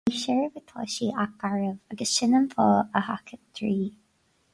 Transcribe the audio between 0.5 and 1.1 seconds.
atá sí